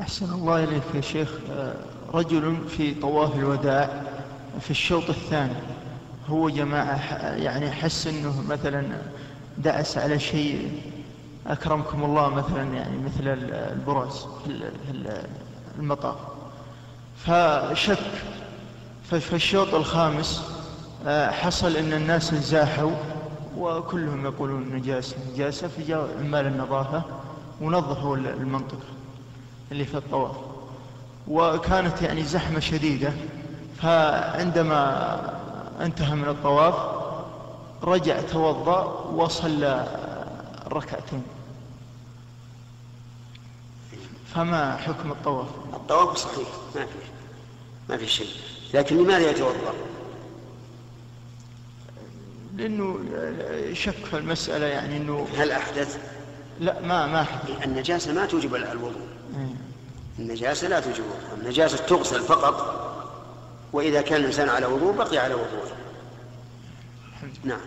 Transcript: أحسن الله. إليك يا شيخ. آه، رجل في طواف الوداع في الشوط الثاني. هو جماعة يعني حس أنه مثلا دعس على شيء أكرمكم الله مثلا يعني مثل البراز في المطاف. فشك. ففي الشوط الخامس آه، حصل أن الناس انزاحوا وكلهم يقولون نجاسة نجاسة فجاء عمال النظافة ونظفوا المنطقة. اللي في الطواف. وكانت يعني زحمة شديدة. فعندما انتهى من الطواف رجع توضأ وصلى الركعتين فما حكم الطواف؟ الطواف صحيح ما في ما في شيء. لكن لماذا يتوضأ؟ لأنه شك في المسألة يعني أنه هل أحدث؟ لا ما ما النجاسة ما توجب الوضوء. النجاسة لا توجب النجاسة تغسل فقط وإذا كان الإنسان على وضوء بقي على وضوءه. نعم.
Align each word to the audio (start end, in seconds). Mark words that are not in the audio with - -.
أحسن 0.00 0.32
الله. 0.32 0.64
إليك 0.64 0.82
يا 0.94 1.00
شيخ. 1.00 1.30
آه، 1.50 1.74
رجل 2.14 2.56
في 2.68 2.94
طواف 2.94 3.36
الوداع 3.36 4.02
في 4.60 4.70
الشوط 4.70 5.08
الثاني. 5.08 5.52
هو 6.28 6.48
جماعة 6.48 6.96
يعني 7.36 7.70
حس 7.70 8.06
أنه 8.06 8.42
مثلا 8.48 8.84
دعس 9.58 9.98
على 9.98 10.18
شيء 10.18 10.80
أكرمكم 11.46 12.04
الله 12.04 12.28
مثلا 12.28 12.74
يعني 12.74 12.98
مثل 12.98 13.28
البراز 13.28 14.26
في 14.46 14.70
المطاف. 15.78 16.16
فشك. 17.16 17.98
ففي 19.10 19.32
الشوط 19.36 19.74
الخامس 19.74 20.42
آه، 21.06 21.30
حصل 21.30 21.76
أن 21.76 21.92
الناس 21.92 22.32
انزاحوا 22.32 22.90
وكلهم 23.58 24.24
يقولون 24.24 24.74
نجاسة 24.74 25.16
نجاسة 25.34 25.68
فجاء 25.68 26.08
عمال 26.20 26.46
النظافة 26.46 27.02
ونظفوا 27.60 28.16
المنطقة. 28.16 28.99
اللي 29.72 29.84
في 29.84 29.96
الطواف. 29.96 30.36
وكانت 31.28 32.02
يعني 32.02 32.24
زحمة 32.24 32.60
شديدة. 32.60 33.12
فعندما 33.82 35.20
انتهى 35.80 36.14
من 36.14 36.28
الطواف 36.28 36.74
رجع 37.82 38.20
توضأ 38.20 38.84
وصلى 39.14 39.86
الركعتين 40.66 41.22
فما 44.34 44.76
حكم 44.76 45.10
الطواف؟ 45.10 45.46
الطواف 45.74 46.16
صحيح 46.16 46.48
ما 46.74 46.84
في 46.86 46.92
ما 47.88 47.96
في 47.96 48.06
شيء. 48.06 48.34
لكن 48.74 48.96
لماذا 48.96 49.30
يتوضأ؟ 49.30 49.74
لأنه 52.56 52.98
شك 53.72 54.04
في 54.10 54.16
المسألة 54.18 54.66
يعني 54.66 54.96
أنه 54.96 55.26
هل 55.36 55.50
أحدث؟ 55.50 55.98
لا 56.60 56.80
ما 56.80 57.06
ما 57.06 57.26
النجاسة 57.64 58.12
ما 58.12 58.26
توجب 58.26 58.54
الوضوء. 58.54 59.06
النجاسة 60.18 60.68
لا 60.68 60.80
توجب 60.80 61.04
النجاسة 61.38 61.76
تغسل 61.86 62.20
فقط 62.20 62.80
وإذا 63.72 64.02
كان 64.02 64.20
الإنسان 64.20 64.48
على 64.48 64.66
وضوء 64.66 64.92
بقي 64.92 65.18
على 65.18 65.34
وضوءه. 65.34 65.76
نعم. 67.44 67.60